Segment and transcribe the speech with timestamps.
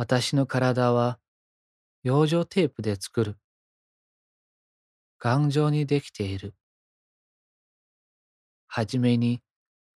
[0.00, 1.18] 私の体は
[2.04, 3.36] 養生テープで作る。
[5.18, 6.54] 頑丈にできている。
[8.68, 9.42] はじめに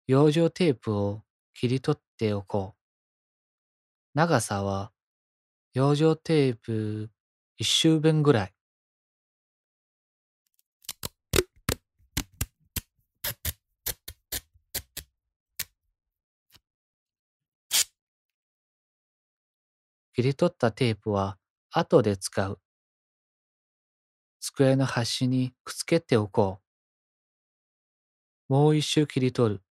[0.07, 1.21] 養生テープを
[1.53, 2.81] 切り取っておこう。
[4.15, 4.91] 長さは
[5.75, 7.11] 養生テープ
[7.57, 8.53] 一周分ぐらい。
[20.13, 21.37] 切り取ったテープは
[21.71, 22.59] 後で使う。
[24.41, 26.59] 机の端にくっつけておこ
[28.49, 28.53] う。
[28.53, 29.61] もう一周切り取る。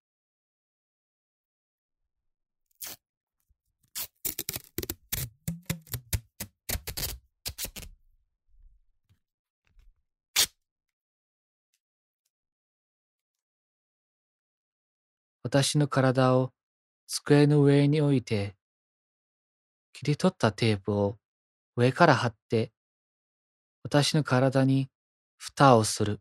[15.43, 16.53] 私の体を
[17.07, 18.55] 机の上に置いて
[20.03, 21.17] 切り取ったテープを
[21.75, 22.71] 上から貼って
[23.83, 24.89] 私の体に
[25.37, 26.19] 蓋をする。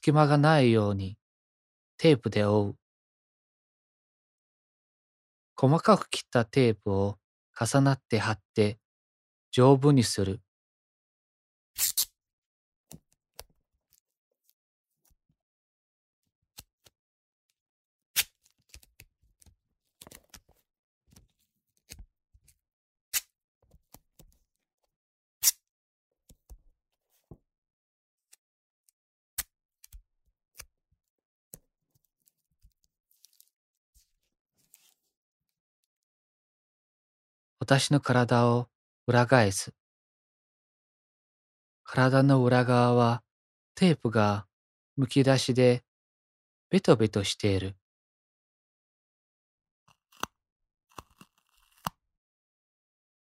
[0.00, 1.18] 隙間がないように
[1.96, 2.76] テープで覆う。
[5.56, 7.18] 細かく切ったテープを
[7.60, 8.78] 重なって貼って
[9.50, 10.40] 丈夫にする。
[37.70, 38.66] 私の体を
[39.06, 39.74] 裏返す。
[41.84, 43.22] 体の裏側は
[43.74, 44.46] テープが
[44.96, 45.82] むき出しで
[46.70, 47.76] ベトベトしている。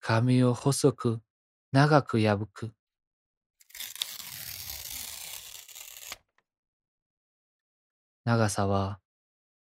[0.01, 1.21] 髪を細く
[1.71, 2.73] 長く破く。
[8.25, 8.99] 長さは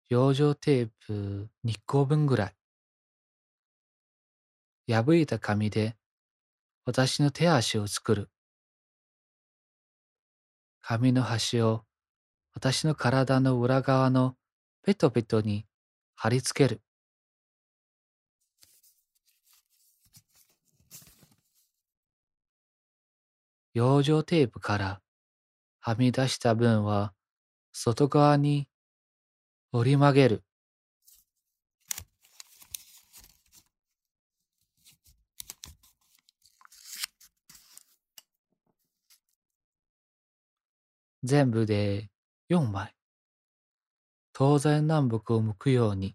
[0.08, 2.61] 養生テープ2個分ぐらい。
[4.88, 5.96] 破いた紙で
[6.84, 8.30] 私の手足を作る。
[10.80, 11.84] 紙の端を
[12.54, 14.34] 私の体の裏側の
[14.82, 15.64] ペトペトに
[16.16, 16.82] 貼り付ける。
[23.74, 25.00] 養生テープから
[25.80, 27.14] はみ出した分は
[27.72, 28.68] 外側に
[29.72, 30.44] 折り曲げる。
[41.24, 42.10] 全部で
[42.48, 42.94] 4枚。
[44.36, 46.14] 東西南北を向くように。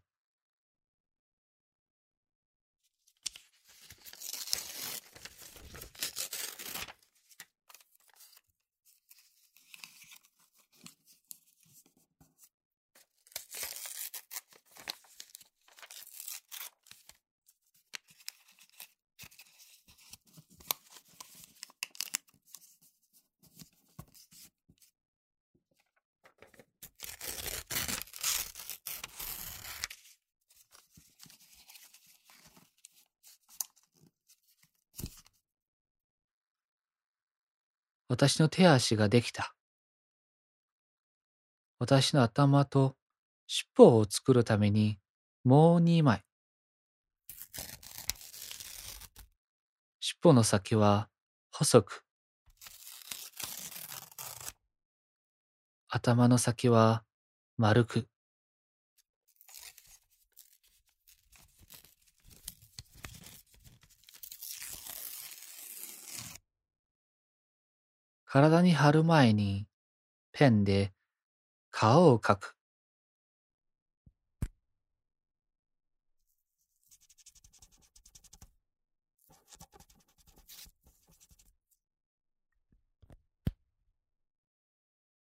[38.10, 39.54] 私の手足ができた。
[41.80, 42.96] 私の頭と
[43.48, 44.98] 尻尾を作るために
[45.44, 46.24] もう2枚。
[50.00, 51.10] 尻尾の先は
[51.52, 52.04] 細く、
[55.90, 57.04] 頭の先は
[57.58, 58.08] 丸く。
[68.30, 69.68] 体に貼る前に
[70.34, 70.92] ペンで
[71.72, 72.56] 顔を描く。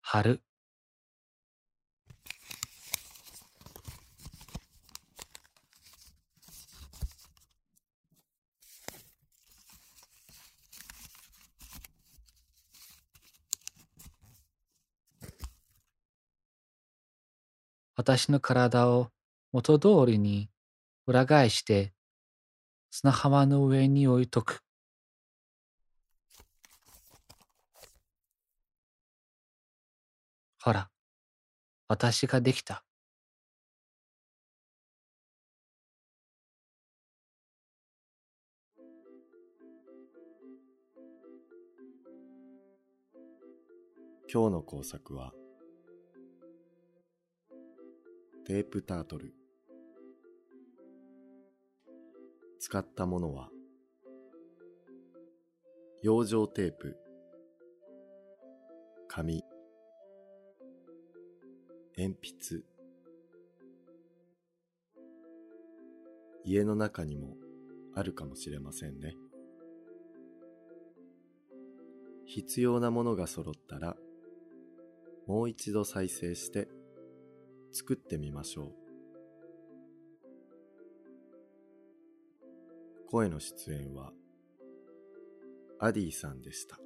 [0.01, 0.41] 春
[17.99, 19.09] 私の体を
[19.51, 20.49] 元通りに
[21.05, 21.91] 裏返して
[22.91, 24.61] 砂浜の上に置いとく。
[30.61, 30.89] ほら、
[31.89, 32.85] 私ができた。
[44.33, 45.33] 今日の工作は
[48.49, 49.31] テープタートル。
[52.59, 53.49] 使ったものは
[56.01, 56.97] 養生テープ。
[59.07, 59.43] 紙。
[61.95, 62.63] 鉛筆。
[66.43, 67.35] 家の中にも
[67.93, 69.13] あるかもしれませんね。
[72.25, 73.95] 必要なものが揃ったら
[75.27, 76.67] もう一度再生して
[77.71, 78.73] 作ってみましょう。
[83.09, 84.11] 声の出演は
[85.79, 86.79] アディさんでした。